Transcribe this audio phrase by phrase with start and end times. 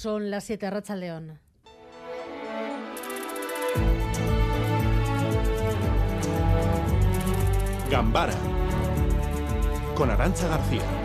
[0.00, 1.40] Son las 7 Racha León.
[7.90, 8.32] Gambara
[9.96, 10.97] con Arancha García.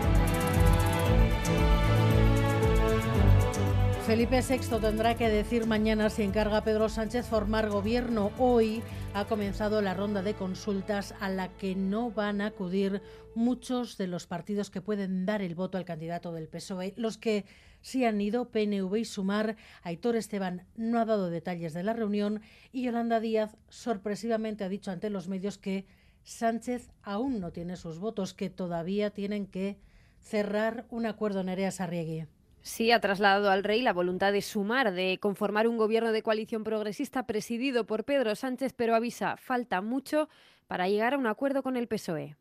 [4.06, 8.32] Felipe VI tendrá que decir mañana si encarga a Pedro Sánchez formar gobierno.
[8.38, 8.82] Hoy
[9.14, 13.00] ha comenzado la ronda de consultas a la que no van a acudir
[13.34, 16.92] muchos de los partidos que pueden dar el voto al candidato del PSOE.
[16.98, 17.46] Los que
[17.80, 22.42] sí han ido, PNV y Sumar, Aitor Esteban no ha dado detalles de la reunión
[22.72, 25.86] y Yolanda Díaz sorpresivamente ha dicho ante los medios que
[26.24, 29.78] Sánchez aún no tiene sus votos, que todavía tienen que
[30.20, 32.26] cerrar un acuerdo Nerea Sarriegui.
[32.64, 36.64] Sí, ha trasladado al rey la voluntad de sumar, de conformar un gobierno de coalición
[36.64, 40.30] progresista presidido por Pedro Sánchez, pero avisa, falta mucho
[40.66, 42.36] para llegar a un acuerdo con el PSOE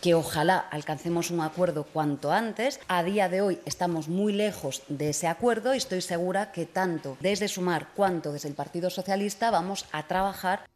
[0.00, 2.78] que ojalá alcancemos un acuerdo cuanto antes.
[2.86, 7.16] A día de hoy estamos muy lejos de ese acuerdo y estoy segura que tanto
[7.20, 10.68] desde Sumar cuanto desde el Partido Socialista vamos a trabajar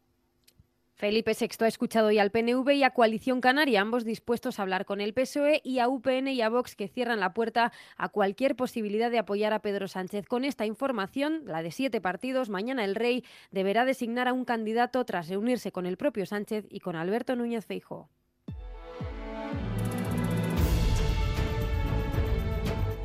[1.03, 4.85] Felipe VI ha escuchado hoy al PNV y a Coalición Canaria, ambos dispuestos a hablar
[4.85, 8.55] con el PSOE y a UPN y a Vox que cierran la puerta a cualquier
[8.55, 10.25] posibilidad de apoyar a Pedro Sánchez.
[10.27, 15.03] Con esta información, la de siete partidos, mañana el Rey deberá designar a un candidato
[15.03, 18.07] tras reunirse con el propio Sánchez y con Alberto Núñez Feijóo.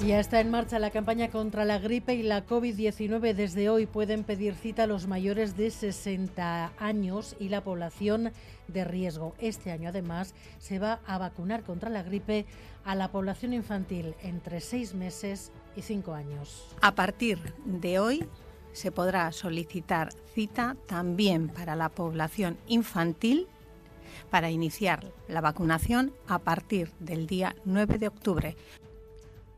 [0.06, 3.34] Ya está en marcha la campaña contra la gripe y la COVID-19.
[3.34, 8.32] Desde hoy pueden pedir cita los mayores de 60 años y la población
[8.68, 9.34] de riesgo.
[9.38, 12.46] Este año, además, se va a vacunar contra la gripe
[12.84, 16.64] a la población infantil entre 6 meses y 5 años.
[16.80, 18.24] A partir de hoy
[18.72, 23.48] se podrá solicitar cita también para la población infantil
[24.30, 28.56] para iniciar la vacunación a partir del día 9 de octubre.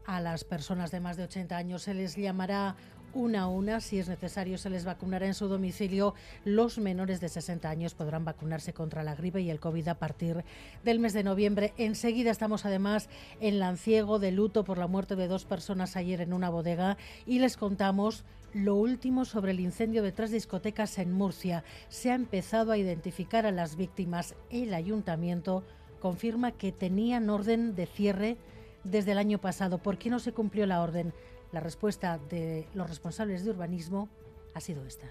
[0.07, 2.77] A las personas de más de 80 años se les llamará
[3.13, 3.81] una a una.
[3.81, 6.15] Si es necesario, se les vacunará en su domicilio.
[6.45, 10.45] Los menores de 60 años podrán vacunarse contra la gripe y el COVID a partir
[10.85, 11.73] del mes de noviembre.
[11.77, 13.09] Enseguida estamos además
[13.41, 16.97] en Lanciego de luto por la muerte de dos personas ayer en una bodega
[17.27, 21.63] y les contamos lo último sobre el incendio de tres discotecas en Murcia.
[21.89, 24.35] Se ha empezado a identificar a las víctimas.
[24.51, 25.63] El ayuntamiento
[26.01, 28.39] confirma que tenían orden de cierre
[28.85, 29.79] desde el año pasado.
[29.79, 31.13] ¿Por qué no se cumplió la orden?
[31.53, 34.09] La respuesta de los responsables de urbanismo
[34.55, 35.09] ha sido esta.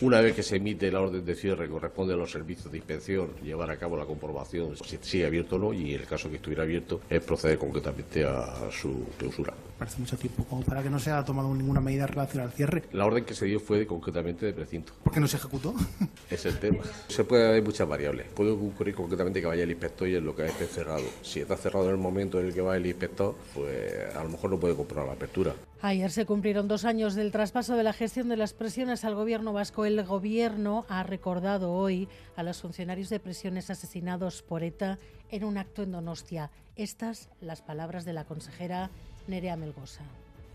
[0.00, 3.30] Una vez que se emite la orden de cierre, corresponde a los servicios de inspección
[3.42, 6.36] llevar a cabo la comprobación si sigue abierto o no y en el caso que
[6.36, 9.54] estuviera abierto es proceder concretamente a su clausura.
[9.78, 12.84] Parece mucho tiempo como para que no se haya tomado ninguna medida relacionada al cierre.
[12.92, 14.92] La orden que se dio fue concretamente de precinto.
[15.02, 15.74] ¿Por qué no se ejecutó?
[16.30, 16.84] Es el tema.
[17.08, 18.26] Se puede haber muchas variables.
[18.34, 21.04] Puede ocurrir concretamente que vaya el inspector y en lo que esté cerrado.
[21.22, 24.28] Si está cerrado en el momento en el que va el inspector, pues a lo
[24.28, 25.54] mejor no puede comprobar la apertura.
[25.80, 29.52] Ayer se cumplieron dos años del traspaso de la gestión de las presiones al gobierno
[29.52, 29.84] vasco.
[29.84, 34.98] El gobierno ha recordado hoy a los funcionarios de prisiones asesinados por ETA
[35.30, 36.50] en un acto en Donostia.
[36.74, 38.90] Estas las palabras de la consejera
[39.28, 40.02] Nerea Melgosa.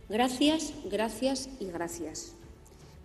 [0.09, 2.35] Gracias, gracias y gracias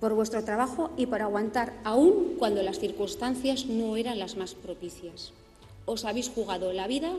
[0.00, 5.32] por vuestro trabajo y por aguantar aún cuando las circunstancias no eran las más propicias.
[5.86, 7.12] Os habéis jugado la vida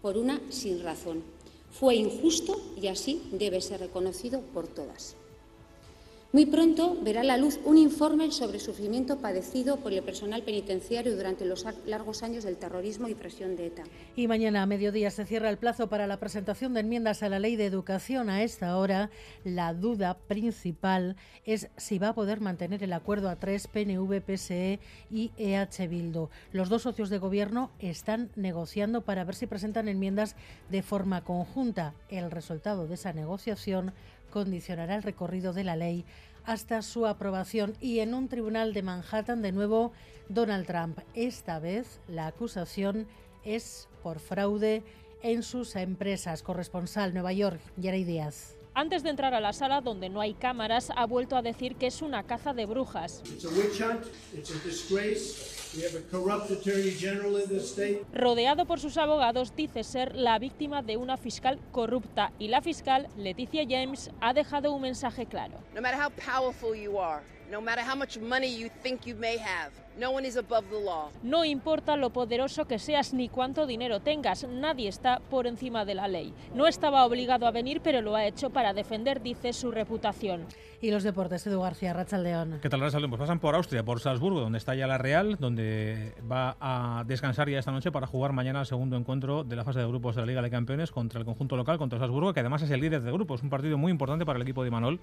[0.00, 1.35] por una sin razón.
[1.78, 5.14] Fue injusto y así debe ser reconocido por todas.
[6.36, 11.46] Muy pronto verá la luz un informe sobre sufrimiento padecido por el personal penitenciario durante
[11.46, 13.84] los largos años del terrorismo y presión de ETA.
[14.16, 17.38] Y mañana a mediodía se cierra el plazo para la presentación de enmiendas a la
[17.38, 18.28] ley de educación.
[18.28, 19.08] A esta hora,
[19.44, 24.78] la duda principal es si va a poder mantener el acuerdo a tres PNV, PSE
[25.10, 26.28] y EH Bildu.
[26.52, 30.36] Los dos socios de gobierno están negociando para ver si presentan enmiendas
[30.68, 31.94] de forma conjunta.
[32.10, 33.94] El resultado de esa negociación
[34.36, 36.04] condicionará el recorrido de la ley
[36.44, 37.72] hasta su aprobación.
[37.80, 39.92] Y en un tribunal de Manhattan, de nuevo,
[40.28, 40.98] Donald Trump.
[41.14, 43.06] Esta vez la acusación
[43.46, 44.82] es por fraude
[45.22, 46.42] en sus empresas.
[46.42, 48.58] Corresponsal Nueva York, Yeray Díaz.
[48.74, 51.86] Antes de entrar a la sala donde no hay cámaras, ha vuelto a decir que
[51.86, 53.22] es una caza de brujas.
[58.12, 63.08] Rodeado por sus abogados, dice ser la víctima de una fiscal corrupta y la fiscal,
[63.16, 65.54] Leticia James, ha dejado un mensaje claro.
[65.74, 69.38] No matter how powerful you are, no matter how much money you think you may
[69.38, 69.72] have,
[71.22, 75.94] no importa lo poderoso que seas ni cuánto dinero tengas, nadie está por encima de
[75.94, 76.34] la ley.
[76.54, 80.44] No estaba obligado a venir, pero lo ha hecho para defender, dice, su reputación.
[80.82, 82.58] Y los deportes, Edu García, León.
[82.60, 83.08] ¿Qué tal, León?
[83.08, 85.65] Pues pasan por Austria, por Salzburgo, donde está ya la Real, donde
[86.30, 89.78] va a descansar ya esta noche para jugar mañana el segundo encuentro de la fase
[89.78, 92.62] de grupos de la Liga de Campeones contra el conjunto local, contra Salzburgo, que además
[92.62, 93.34] es el líder de grupo.
[93.34, 95.00] Es un partido muy importante para el equipo de Manol,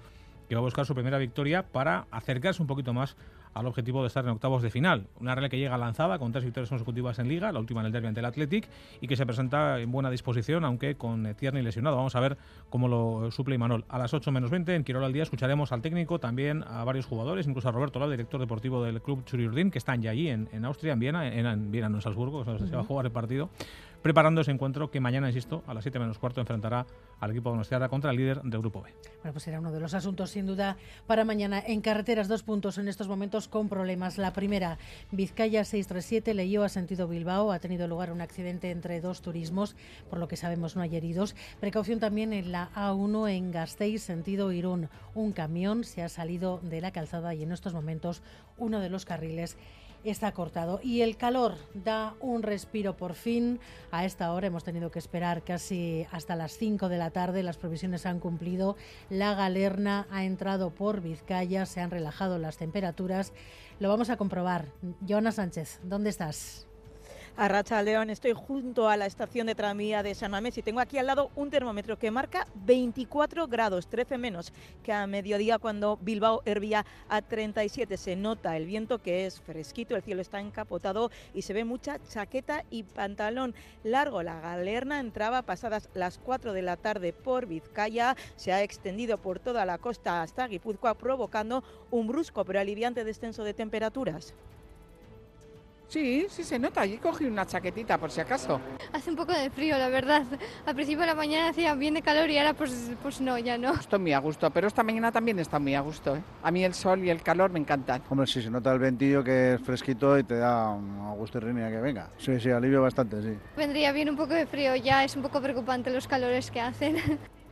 [0.48, 3.16] que va a buscar su primera victoria para acercarse un poquito más
[3.54, 5.06] al objetivo de estar en octavos de final.
[5.20, 7.92] Una Real que llega lanzada con tres victorias consecutivas en Liga, la última en el
[7.92, 8.68] derby ante el Athletic,
[9.00, 11.96] y que se presenta en buena disposición, aunque con Tierney lesionado.
[11.96, 12.36] Vamos a ver
[12.68, 13.84] cómo lo suple Imanol.
[13.88, 17.06] A las 8 menos 20, en Quirol al día, escucharemos al técnico, también a varios
[17.06, 20.48] jugadores, incluso a Roberto Lau, director deportivo del club Churiurdin, que están ya allí en,
[20.52, 23.12] en Austria, en Viena, en, Viena, no en Salzburgo, que se va a jugar el
[23.12, 23.50] partido
[24.04, 26.84] preparando ese encuentro que mañana, insisto, a las 7 menos cuarto enfrentará
[27.20, 28.92] al equipo de Donostiarra contra el líder del Grupo B.
[29.22, 31.62] Bueno, pues será uno de los asuntos, sin duda, para mañana.
[31.66, 34.18] En carreteras, dos puntos en estos momentos con problemas.
[34.18, 34.76] La primera,
[35.10, 37.50] Vizcaya 637, leyó a sentido Bilbao.
[37.50, 39.74] Ha tenido lugar un accidente entre dos turismos,
[40.10, 41.34] por lo que sabemos no hay heridos.
[41.58, 44.90] Precaución también en la A1 en Gasteiz, sentido Irún.
[45.14, 48.22] Un camión se ha salido de la calzada y en estos momentos
[48.58, 49.56] uno de los carriles
[50.10, 50.80] está cortado.
[50.82, 53.60] Y el calor da un respiro por fin.
[53.90, 57.42] A esta hora hemos tenido que esperar casi hasta las 5 de la tarde.
[57.42, 58.76] Las provisiones han cumplido.
[59.10, 61.66] La galerna ha entrado por Vizcaya.
[61.66, 63.32] Se han relajado las temperaturas.
[63.80, 64.66] Lo vamos a comprobar.
[65.06, 66.66] Joana Sánchez, ¿dónde estás?
[67.36, 68.10] A Racha León.
[68.10, 71.30] Estoy junto a la estación de tranvía de San Mamés y tengo aquí al lado
[71.34, 74.52] un termómetro que marca 24 grados, 13 menos
[74.82, 77.96] que a mediodía cuando Bilbao hervía a 37.
[77.96, 81.98] Se nota el viento que es fresquito, el cielo está encapotado y se ve mucha
[82.08, 84.22] chaqueta y pantalón largo.
[84.22, 89.40] La galerna entraba pasadas las 4 de la tarde por Vizcaya, se ha extendido por
[89.40, 94.34] toda la costa hasta Guipúzcoa provocando un brusco pero aliviante descenso de temperaturas.
[95.88, 96.80] Sí, sí se nota.
[96.80, 98.60] Allí cogí una chaquetita por si acaso.
[98.92, 100.24] Hace un poco de frío, la verdad.
[100.66, 103.58] Al principio de la mañana hacía bien de calor y ahora pues, pues no, ya
[103.58, 103.74] no.
[103.74, 106.16] Estoy muy a gusto, pero esta mañana también está muy a gusto.
[106.16, 106.22] ¿eh?
[106.42, 108.02] A mí el sol y el calor me encantan.
[108.08, 111.42] Hombre, sí, se nota el ventillo que es fresquito y te da un gusto y
[111.42, 112.10] rinia que venga.
[112.18, 113.38] Sí, sí, alivio bastante, sí.
[113.56, 116.96] Vendría bien un poco de frío, ya es un poco preocupante los calores que hacen.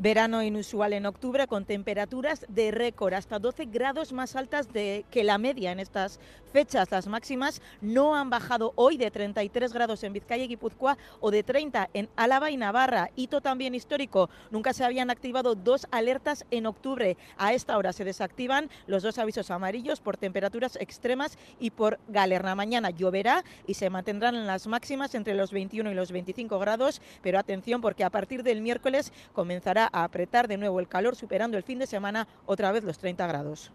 [0.00, 5.24] Verano inusual en octubre con temperaturas de récord, hasta 12 grados más altas de, que
[5.24, 6.20] la media en estas
[6.52, 6.92] fechas.
[6.92, 11.42] Las máximas no han bajado hoy de 33 grados en Vizcaya y Guipúzcoa o de
[11.42, 13.10] 30 en Álava y Navarra.
[13.16, 14.30] Hito también histórico.
[14.52, 17.16] Nunca se habían activado dos alertas en octubre.
[17.36, 22.54] A esta hora se desactivan los dos avisos amarillos por temperaturas extremas y por galerna.
[22.54, 27.02] Mañana lloverá y se mantendrán en las máximas entre los 21 y los 25 grados,
[27.20, 31.56] pero atención porque a partir del miércoles comenzará a apretar de nuevo el calor, superando
[31.56, 33.72] el fin de semana otra vez los 30 grados.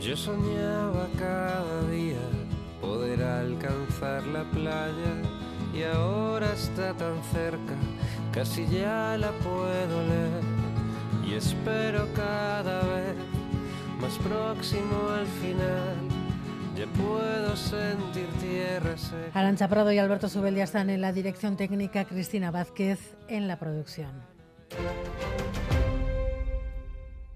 [0.00, 2.16] Yo soñaba cada día
[2.80, 5.14] poder alcanzar la playa
[5.74, 7.74] y ahora está tan cerca,
[8.32, 10.42] casi ya la puedo leer
[11.24, 12.39] y espero cada
[14.10, 15.96] más próximo al final.
[16.96, 18.94] Puedo sentir tierra
[19.68, 24.10] Prado y Alberto Subel ya están en la dirección técnica, Cristina Vázquez en la producción.